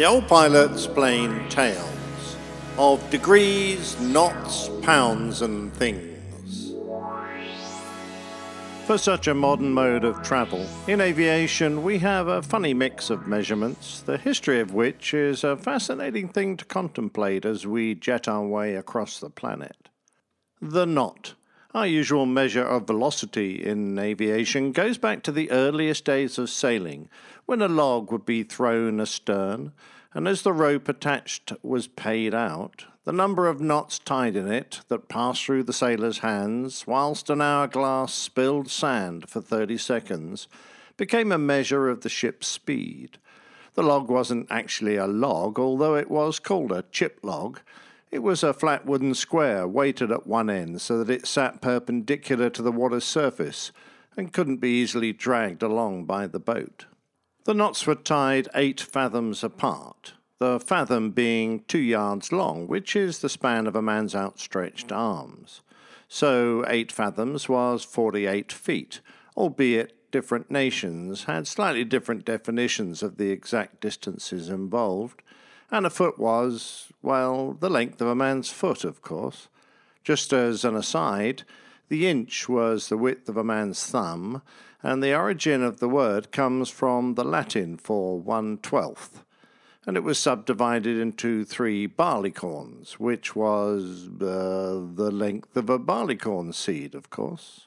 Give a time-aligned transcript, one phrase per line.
[0.00, 2.36] The old pilot's plain tales
[2.78, 6.72] of degrees, knots, pounds, and things.
[8.86, 13.26] For such a modern mode of travel, in aviation we have a funny mix of
[13.26, 18.46] measurements, the history of which is a fascinating thing to contemplate as we jet our
[18.46, 19.90] way across the planet.
[20.62, 21.34] The knot.
[21.72, 27.08] Our usual measure of velocity in aviation goes back to the earliest days of sailing,
[27.46, 29.70] when a log would be thrown astern,
[30.12, 34.80] and as the rope attached was paid out, the number of knots tied in it
[34.88, 40.48] that passed through the sailor's hands whilst an hourglass spilled sand for thirty seconds
[40.96, 43.18] became a measure of the ship's speed.
[43.74, 47.60] The log wasn't actually a log, although it was called a chip log
[48.10, 52.50] it was a flat wooden square, weighted at one end so that it sat perpendicular
[52.50, 53.72] to the water's surface
[54.16, 56.86] and couldn't be easily dragged along by the boat.
[57.44, 63.20] The knots were tied eight fathoms apart, the fathom being two yards long, which is
[63.20, 65.62] the span of a man's outstretched arms.
[66.08, 69.00] So eight fathoms was forty eight feet,
[69.36, 75.22] albeit different nations had slightly different definitions of the exact distances involved
[75.70, 79.48] and a foot was, well, the length of a man's foot, of course.
[80.02, 81.44] Just as an aside,
[81.88, 84.42] the inch was the width of a man's thumb,
[84.82, 89.24] and the origin of the word comes from the Latin for one twelfth,
[89.86, 96.52] and it was subdivided into three barleycorns, which was uh, the length of a barleycorn
[96.52, 97.66] seed, of course.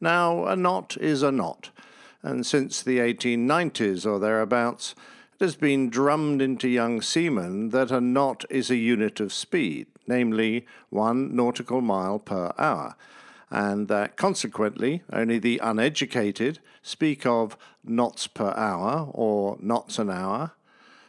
[0.00, 1.70] Now, a knot is a knot,
[2.22, 4.94] and since the 1890s or thereabouts,
[5.42, 10.64] has been drummed into young seamen that a knot is a unit of speed, namely
[10.88, 12.94] one nautical mile per hour,
[13.50, 20.52] and that consequently only the uneducated speak of knots per hour or knots an hour.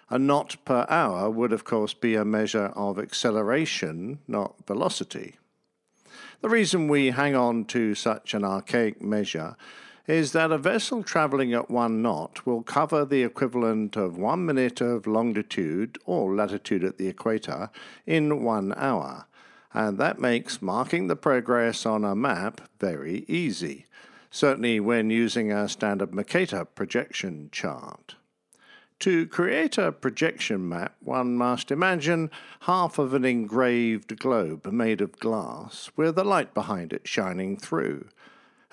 [0.10, 5.36] A knot per hour would, of course, be a measure of acceleration, not velocity.
[6.42, 9.56] The reason we hang on to such an archaic measure
[10.08, 14.82] is that a vessel travelling at one knot will cover the equivalent of one minute
[14.82, 17.70] of longitude or latitude at the equator
[18.06, 19.26] in one hour,
[19.74, 23.86] and that makes marking the progress on a map very easy,
[24.30, 28.16] certainly when using a standard Mercator projection chart.
[29.00, 32.30] To create a projection map, one must imagine
[32.62, 38.06] half of an engraved globe made of glass with a light behind it shining through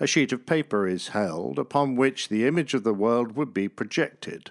[0.01, 3.69] a sheet of paper is held upon which the image of the world would be
[3.69, 4.51] projected.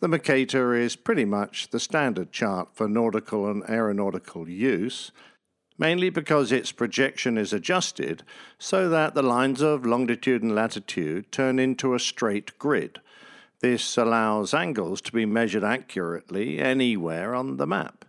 [0.00, 5.12] The Mercator is pretty much the standard chart for nautical and aeronautical use,
[5.78, 8.22] mainly because its projection is adjusted
[8.58, 12.98] so that the lines of longitude and latitude turn into a straight grid.
[13.60, 18.04] This allows angles to be measured accurately anywhere on the map.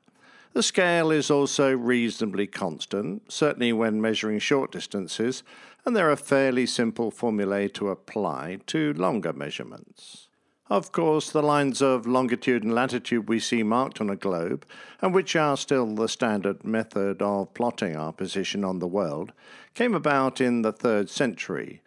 [0.54, 5.44] The scale is also reasonably constant, certainly when measuring short distances,
[5.86, 10.30] and there are a fairly simple formulae to apply to longer measurements.
[10.70, 14.66] Of course, the lines of longitude and latitude we see marked on a globe,
[15.02, 19.34] and which are still the standard method of plotting our position on the world,
[19.74, 21.82] came about in the third century,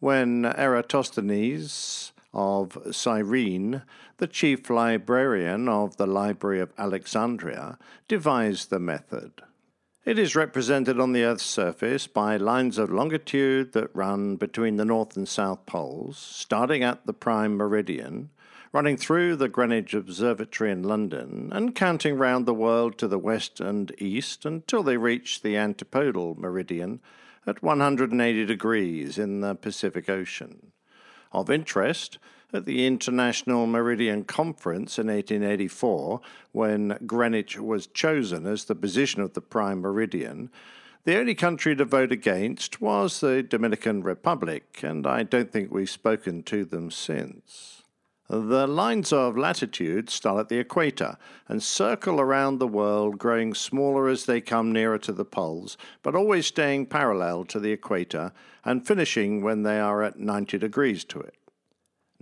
[0.00, 3.82] when Eratosthenes of Cyrene,
[4.16, 9.42] the chief librarian of the Library of Alexandria, devised the method.
[10.04, 14.84] It is represented on the Earth's surface by lines of longitude that run between the
[14.84, 18.30] North and South poles, starting at the prime meridian,
[18.72, 23.60] running through the Greenwich Observatory in London, and counting round the world to the west
[23.60, 26.98] and east until they reach the antipodal meridian
[27.46, 30.72] at 180 degrees in the Pacific Ocean.
[31.30, 32.18] Of interest,
[32.52, 36.20] at the International Meridian Conference in 1884,
[36.52, 40.50] when Greenwich was chosen as the position of the prime meridian,
[41.04, 45.90] the only country to vote against was the Dominican Republic, and I don't think we've
[45.90, 47.82] spoken to them since.
[48.28, 51.16] The lines of latitude start at the equator
[51.48, 56.14] and circle around the world, growing smaller as they come nearer to the poles, but
[56.14, 58.32] always staying parallel to the equator
[58.64, 61.34] and finishing when they are at 90 degrees to it.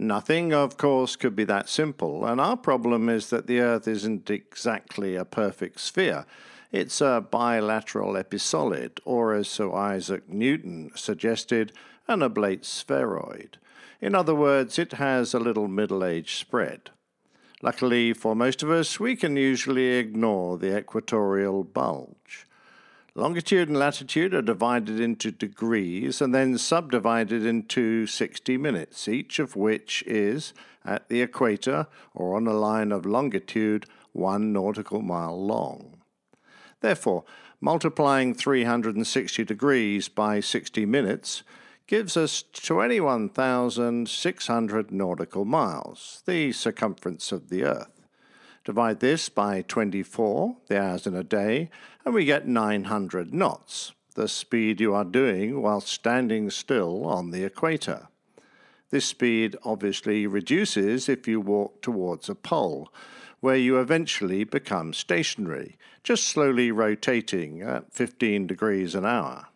[0.01, 4.31] Nothing, of course, could be that simple, and our problem is that the Earth isn't
[4.31, 6.25] exactly a perfect sphere.
[6.73, 11.75] It's a bilateral ellipsoid, or as Sir Isaac Newton suggested,
[12.09, 13.59] an oblate spheroid.
[14.01, 16.89] In other words, it has a little middle age spread.
[17.61, 22.47] Luckily for most of us, we can usually ignore the equatorial bulge.
[23.21, 29.55] Longitude and latitude are divided into degrees and then subdivided into 60 minutes, each of
[29.55, 30.55] which is,
[30.87, 35.99] at the equator or on a line of longitude, one nautical mile long.
[36.81, 37.25] Therefore,
[37.61, 41.43] multiplying 360 degrees by 60 minutes
[41.87, 48.00] gives us 21,600 nautical miles, the circumference of the Earth.
[48.65, 51.71] Divide this by 24, the hours in a day,
[52.05, 57.43] and we get 900 knots, the speed you are doing while standing still on the
[57.43, 58.09] equator.
[58.91, 62.93] This speed obviously reduces if you walk towards a pole,
[63.41, 69.47] where you eventually become stationary, just slowly rotating at 15 degrees an hour.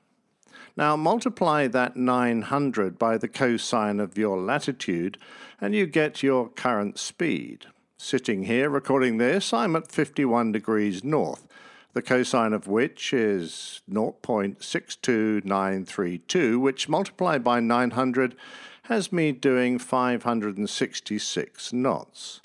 [0.76, 5.18] Now multiply that 900 by the cosine of your latitude,
[5.60, 7.66] and you get your current speed.
[8.04, 11.48] Sitting here recording this, I'm at 51 degrees north,
[11.94, 18.36] the cosine of which is 0.62932, which multiplied by 900
[18.82, 22.42] has me doing 566 knots.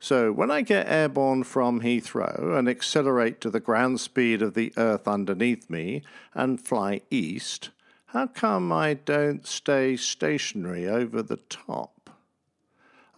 [0.00, 4.72] So when I get airborne from Heathrow and accelerate to the ground speed of the
[4.78, 7.68] Earth underneath me and fly east,
[8.06, 12.08] how come I don't stay stationary over the top?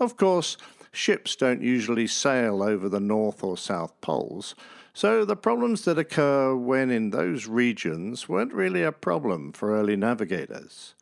[0.01, 0.57] Of course,
[0.97, 4.55] ships don't usually sail over the North or South Poles,
[4.93, 9.97] so the problems that occur when in those regions weren't really a problem for early
[9.97, 10.95] navigators.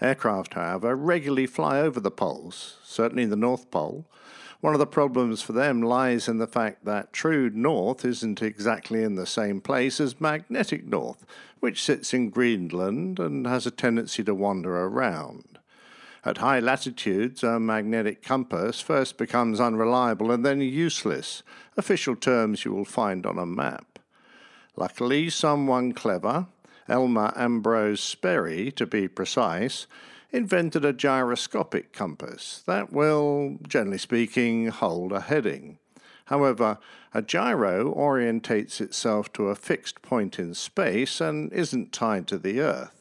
[0.00, 4.04] Aircraft, however, regularly fly over the poles, certainly the North Pole.
[4.60, 9.02] One of the problems for them lies in the fact that true north isn't exactly
[9.02, 11.24] in the same place as magnetic north,
[11.60, 15.58] which sits in Greenland and has a tendency to wander around.
[16.24, 21.42] At high latitudes, a magnetic compass first becomes unreliable and then useless,
[21.76, 23.98] official terms you will find on a map.
[24.76, 26.46] Luckily, someone clever,
[26.88, 29.86] Elmer Ambrose Sperry to be precise,
[30.30, 35.78] invented a gyroscopic compass that will, generally speaking, hold a heading.
[36.26, 36.78] However,
[37.14, 42.60] a gyro orientates itself to a fixed point in space and isn't tied to the
[42.60, 42.97] Earth.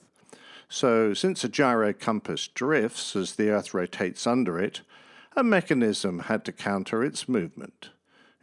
[0.70, 4.82] So, since a gyro compass drifts as the Earth rotates under it,
[5.36, 7.92] a mechanism had to counter its movement.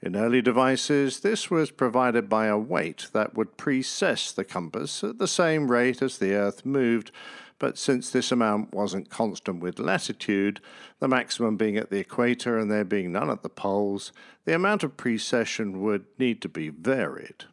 [0.01, 5.19] In early devices, this was provided by a weight that would precess the compass at
[5.19, 7.11] the same rate as the Earth moved,
[7.59, 10.61] but since this amount wasn't constant with latitude,
[11.01, 14.13] the maximum being at the equator and there being none at the poles,
[14.45, 17.45] the amount of precession would need to be varied.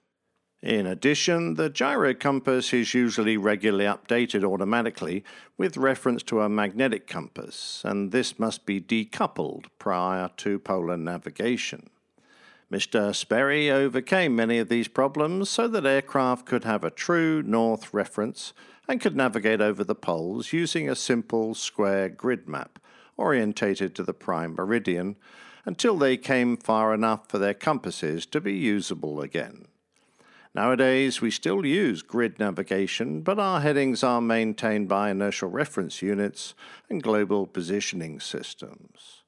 [0.62, 5.24] In addition, the gyro compass is usually regularly updated automatically
[5.58, 11.90] with reference to a magnetic compass, and this must be decoupled prior to polar navigation.
[12.72, 13.14] Mr.
[13.14, 18.54] Sperry overcame many of these problems so that aircraft could have a true north reference
[18.88, 22.78] and could navigate over the poles using a simple square grid map
[23.18, 25.16] orientated to the prime meridian
[25.66, 29.66] until they came far enough for their compasses to be usable again.
[30.54, 36.54] Nowadays, we still use grid navigation, but our headings are maintained by inertial reference units
[36.90, 39.22] and global positioning systems.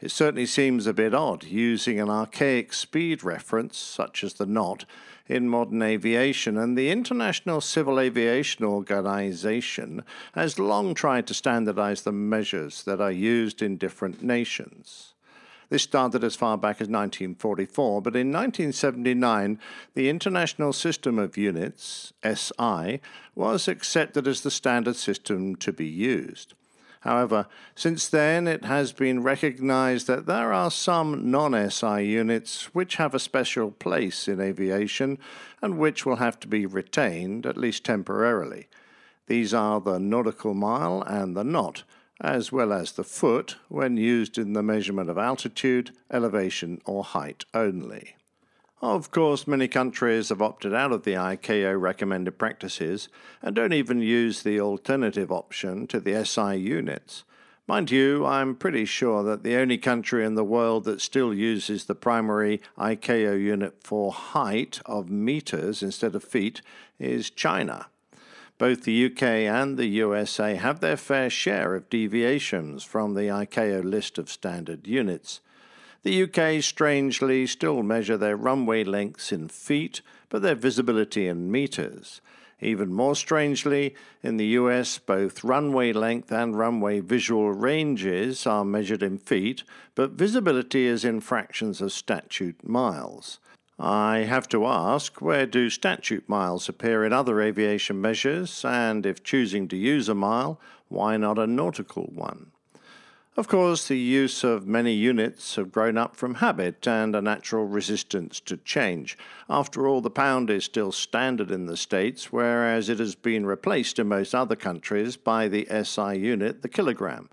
[0.00, 4.84] It certainly seems a bit odd using an archaic speed reference, such as the knot,
[5.26, 10.04] in modern aviation, and the International Civil Aviation Organization
[10.34, 15.13] has long tried to standardize the measures that are used in different nations.
[15.70, 19.58] This started as far back as 1944, but in 1979,
[19.94, 23.00] the International System of Units, SI,
[23.34, 26.54] was accepted as the standard system to be used.
[27.04, 32.96] However, since then it has been recognized that there are some non SI units which
[32.96, 35.18] have a special place in aviation
[35.60, 38.68] and which will have to be retained, at least temporarily.
[39.26, 41.82] These are the nautical mile and the knot,
[42.20, 47.44] as well as the foot when used in the measurement of altitude, elevation, or height
[47.52, 48.16] only.
[48.80, 53.08] Of course, many countries have opted out of the ICAO recommended practices
[53.40, 57.24] and don't even use the alternative option to the SI units.
[57.66, 61.86] Mind you, I'm pretty sure that the only country in the world that still uses
[61.86, 66.60] the primary ICAO unit for height of meters instead of feet
[66.98, 67.86] is China.
[68.56, 73.82] Both the UK and the USA have their fair share of deviations from the ICAO
[73.82, 75.40] list of standard units.
[76.04, 82.20] The UK strangely still measure their runway lengths in feet, but their visibility in meters.
[82.60, 89.02] Even more strangely, in the US, both runway length and runway visual ranges are measured
[89.02, 93.40] in feet, but visibility is in fractions of statute miles.
[93.78, 99.24] I have to ask where do statute miles appear in other aviation measures, and if
[99.24, 102.52] choosing to use a mile, why not a nautical one?
[103.36, 107.66] Of course, the use of many units have grown up from habit and a natural
[107.66, 109.18] resistance to change.
[109.50, 113.98] After all, the pound is still standard in the States, whereas it has been replaced
[113.98, 117.28] in most other countries by the SI unit, the kilogram,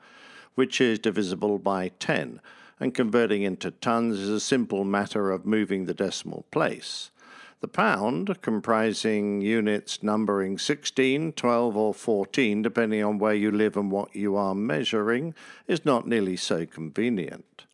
[0.56, 2.42] which is divisible by 10
[2.82, 7.12] and converting into tons is a simple matter of moving the decimal place.
[7.60, 13.92] The pound, comprising units numbering 16, 12, or 14, depending on where you live and
[13.92, 15.36] what you are measuring,
[15.68, 17.66] is not nearly so convenient.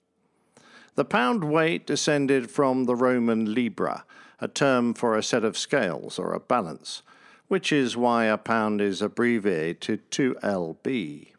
[0.96, 4.04] The pound weight descended from the Roman libra,
[4.42, 7.02] a term for a set of scales or a balance,
[7.48, 11.30] which is why a pound is abbreviated to LB.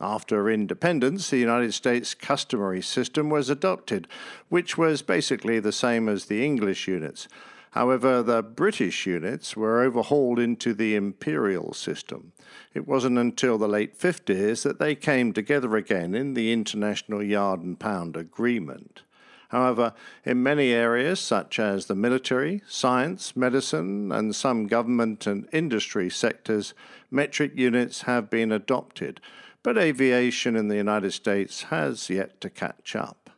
[0.00, 4.06] After independence, the United States customary system was adopted,
[4.48, 7.26] which was basically the same as the English units.
[7.72, 12.32] However, the British units were overhauled into the imperial system.
[12.74, 17.60] It wasn't until the late 50s that they came together again in the International Yard
[17.60, 19.02] and Pound Agreement.
[19.48, 26.10] However, in many areas, such as the military, science, medicine, and some government and industry
[26.10, 26.74] sectors,
[27.10, 29.20] metric units have been adopted,
[29.62, 33.30] but aviation in the United States has yet to catch up.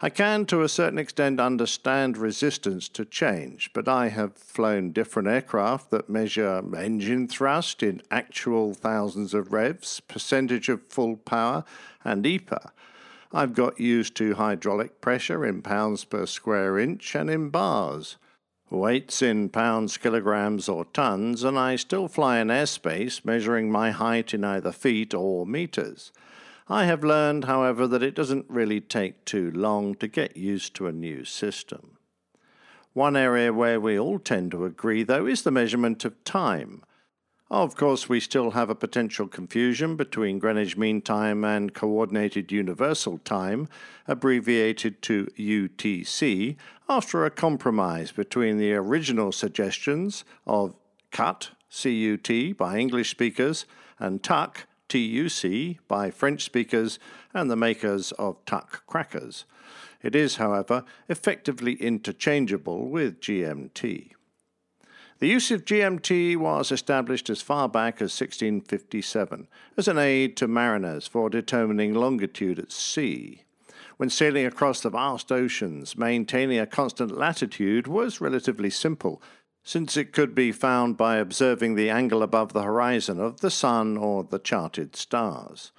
[0.00, 5.28] I can, to a certain extent, understand resistance to change, but I have flown different
[5.28, 11.64] aircraft that measure engine thrust in actual thousands of revs, percentage of full power,
[12.04, 12.70] and EPR.
[13.32, 18.16] I've got used to hydraulic pressure in pounds per square inch and in bars
[18.70, 24.34] weights in pounds, kilograms, or tons, and I still fly in airspace measuring my height
[24.34, 26.12] in either feet or meters.
[26.68, 30.88] I have learned, however, that it doesn't really take too long to get used to
[30.88, 31.98] a new system.
[32.92, 36.82] One area where we all tend to agree, though, is the measurement of time.
[37.48, 43.18] Of course, we still have a potential confusion between Greenwich Mean Time and Coordinated Universal
[43.18, 43.68] Time,
[44.08, 46.56] abbreviated to UTC,
[46.88, 50.74] after a compromise between the original suggestions of
[51.12, 53.64] CUT, CUT, by English speakers,
[54.00, 56.98] and TUC, TUC, by French speakers
[57.32, 59.44] and the makers of TUC crackers.
[60.02, 64.15] It is, however, effectively interchangeable with GMT.
[65.18, 70.46] The use of GMT was established as far back as 1657 as an aid to
[70.46, 73.44] mariners for determining longitude at sea.
[73.96, 79.22] When sailing across the vast oceans, maintaining a constant latitude was relatively simple,
[79.64, 83.96] since it could be found by observing the angle above the horizon of the sun
[83.96, 85.72] or the charted stars.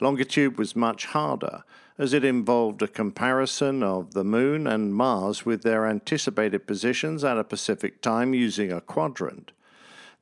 [0.00, 1.62] Longitude was much harder,
[2.00, 7.36] as it involved a comparison of the Moon and Mars with their anticipated positions at
[7.36, 9.52] a Pacific time using a quadrant.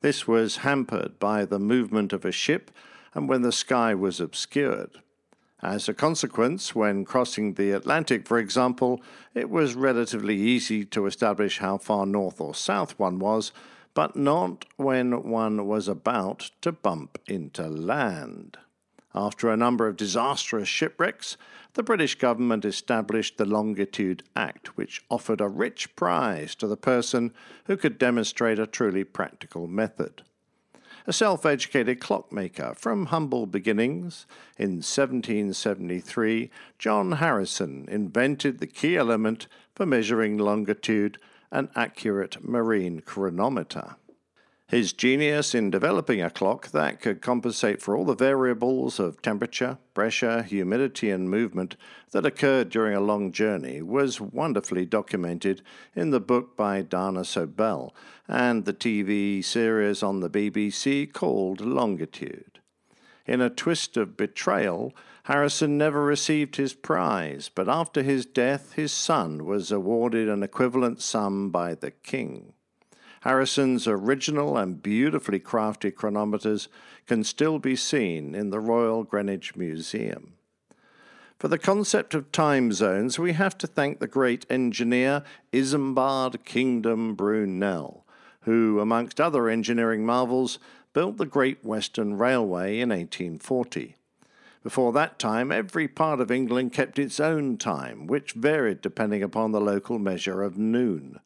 [0.01, 2.69] This was hampered by the movement of a ship
[3.13, 4.99] and when the sky was obscured.
[5.61, 9.01] As a consequence, when crossing the Atlantic, for example,
[9.33, 13.53] it was relatively easy to establish how far north or south one was,
[13.93, 18.57] but not when one was about to bump into land.
[19.15, 21.35] After a number of disastrous shipwrecks,
[21.73, 27.33] the British government established the Longitude Act, which offered a rich prize to the person
[27.65, 30.21] who could demonstrate a truly practical method.
[31.07, 39.47] A self educated clockmaker from humble beginnings, in 1773, John Harrison invented the key element
[39.73, 41.17] for measuring longitude
[41.51, 43.95] an accurate marine chronometer.
[44.69, 49.79] His genius in developing a clock that could compensate for all the variables of temperature,
[49.95, 51.75] pressure, humidity, and movement
[52.11, 55.63] that occurred during a long journey was wonderfully documented
[55.95, 57.95] in the book by Dava Sobel
[58.27, 62.59] and the TV series on the BBC called Longitude.
[63.25, 68.91] In a twist of betrayal, Harrison never received his prize, but after his death, his
[68.91, 72.53] son was awarded an equivalent sum by the king.
[73.21, 76.67] Harrison's original and beautifully crafted chronometers
[77.05, 80.33] can still be seen in the Royal Greenwich Museum.
[81.37, 85.23] For the concept of time zones, we have to thank the great engineer
[85.53, 88.05] Isambard Kingdom Brunel,
[88.41, 90.59] who, amongst other engineering marvels,
[90.93, 93.95] built the Great Western Railway in 1840.
[94.63, 99.51] Before that time, every part of England kept its own time, which varied depending upon
[99.51, 101.19] the local measure of noon.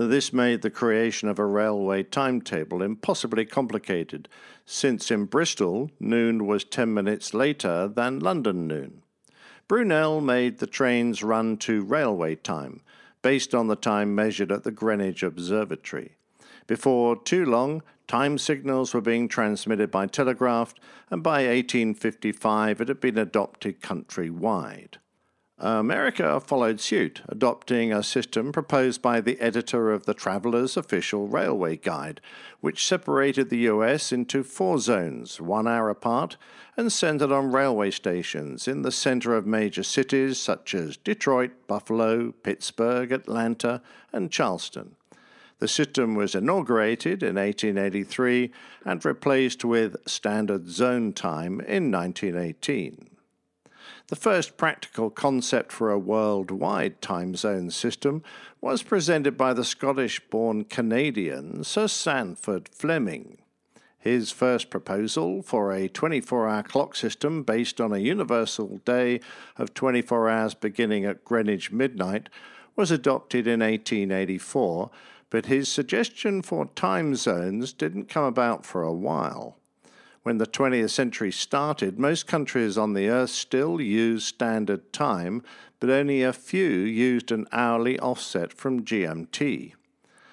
[0.00, 4.28] This made the creation of a railway timetable impossibly complicated,
[4.64, 9.02] since in Bristol noon was ten minutes later than London noon.
[9.66, 12.80] Brunel made the trains run to railway time,
[13.22, 16.12] based on the time measured at the Greenwich Observatory.
[16.68, 20.74] Before too long, time signals were being transmitted by telegraph,
[21.10, 24.98] and by 1855 it had been adopted countrywide.
[25.60, 31.76] America followed suit, adopting a system proposed by the editor of the Traveller's Official Railway
[31.76, 32.20] Guide,
[32.60, 36.36] which separated the US into four zones, one hour apart,
[36.76, 42.30] and centered on railway stations in the center of major cities such as Detroit, Buffalo,
[42.30, 44.94] Pittsburgh, Atlanta, and Charleston.
[45.58, 48.52] The system was inaugurated in 1883
[48.84, 53.07] and replaced with Standard Zone Time in 1918.
[54.08, 58.22] The first practical concept for a worldwide time zone system
[58.58, 63.36] was presented by the Scottish born Canadian Sir Sandford Fleming.
[63.98, 69.20] His first proposal for a 24 hour clock system based on a universal day
[69.58, 72.30] of 24 hours beginning at Greenwich midnight
[72.76, 74.90] was adopted in 1884,
[75.28, 79.57] but his suggestion for time zones didn't come about for a while.
[80.22, 85.42] When the 20th century started, most countries on the earth still used standard time,
[85.80, 89.74] but only a few used an hourly offset from GMT.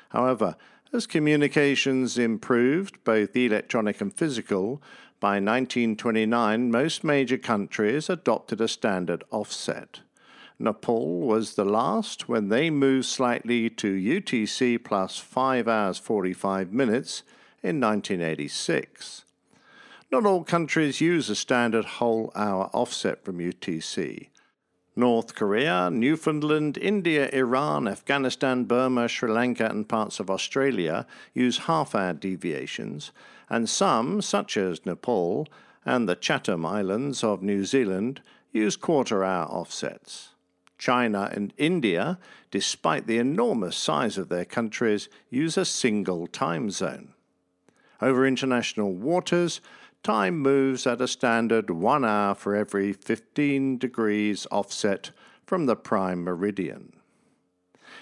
[0.10, 0.56] However,
[0.92, 4.82] as communications improved, both electronic and physical,
[5.20, 10.02] by 1929 most major countries adopted a standard offset.
[10.58, 17.24] Nepal was the last when they moved slightly to UTC plus 5 hours 45 minutes
[17.62, 19.25] in 1986.
[20.16, 24.30] Not all countries use a standard whole hour offset from UTC.
[24.96, 31.94] North Korea, Newfoundland, India, Iran, Afghanistan, Burma, Sri Lanka, and parts of Australia use half
[31.94, 33.12] hour deviations,
[33.50, 35.50] and some, such as Nepal
[35.86, 38.22] and the Chatham Islands of New Zealand,
[38.54, 40.30] use quarter hour offsets.
[40.78, 42.20] China and India,
[42.52, 47.10] despite the enormous size of their countries, use a single time zone.
[48.02, 49.62] Over international waters,
[50.06, 55.10] time moves at a standard one hour for every 15 degrees offset
[55.48, 56.94] from the prime meridian.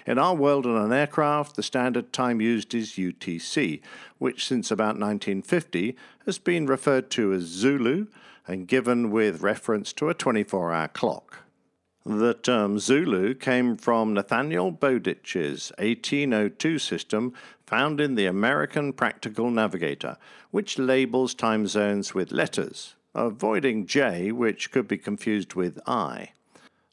[0.05, 3.79] In our world on an aircraft, the standard time used is UTC,
[4.17, 8.07] which since about 1950 has been referred to as Zulu
[8.45, 11.42] and given with reference to a 24 hour clock.
[12.05, 17.33] The term um, Zulu came from Nathaniel Bowditch's 1802 system
[17.65, 20.17] found in the American Practical Navigator,
[20.51, 26.31] which labels time zones with letters, avoiding J, which could be confused with I.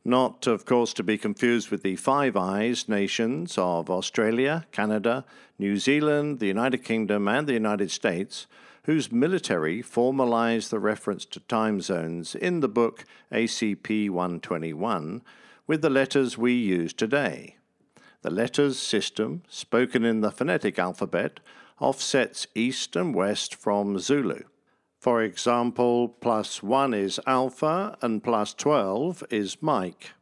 [0.04, 5.24] Not, of course, to be confused with the Five Eyes nations of Australia, Canada,
[5.58, 8.46] New Zealand, the United Kingdom, and the United States,
[8.84, 15.22] whose military formalized the reference to time zones in the book ACP 121
[15.66, 17.56] with the letters we use today.
[18.22, 21.40] The letters system, spoken in the phonetic alphabet,
[21.78, 24.42] offsets east and west from Zulu.
[24.98, 30.12] For example, plus 1 is Alpha and plus 12 is Mike,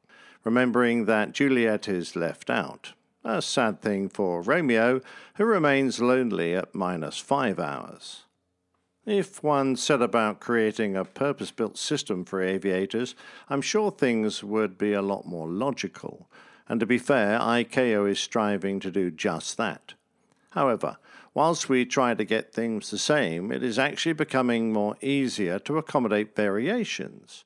[0.44, 2.92] remembering that Juliet is left out.
[3.25, 5.01] A sad thing for Romeo,
[5.35, 8.25] who remains lonely at minus 5 hours.
[9.09, 13.14] If one set about creating a purpose built system for aviators,
[13.49, 16.29] I'm sure things would be a lot more logical.
[16.68, 19.94] And to be fair, ICAO is striving to do just that.
[20.51, 20.99] However,
[21.33, 25.79] whilst we try to get things the same, it is actually becoming more easier to
[25.79, 27.44] accommodate variations.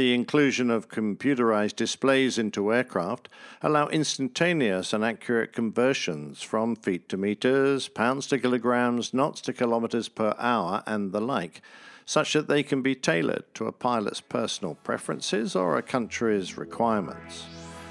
[0.00, 3.28] The inclusion of computerized displays into aircraft
[3.60, 10.08] allow instantaneous and accurate conversions from feet to meters, pounds to kilograms, knots to kilometers
[10.08, 11.60] per hour, and the like,
[12.06, 17.44] such that they can be tailored to a pilot's personal preferences or a country's requirements.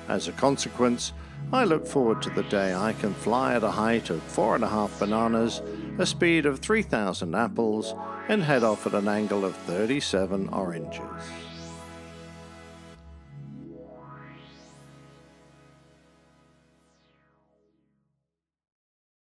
[0.07, 1.13] As a consequence,
[1.53, 4.63] I look forward to the day I can fly at a height of four and
[4.63, 5.61] a half bananas,
[5.99, 7.93] a speed of 3,000 apples,
[8.27, 11.03] and head off at an angle of 37 oranges.